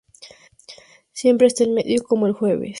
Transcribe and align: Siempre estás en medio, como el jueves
Siempre 1.13 1.45
estás 1.45 1.67
en 1.67 1.75
medio, 1.75 2.01
como 2.01 2.25
el 2.25 2.33
jueves 2.33 2.69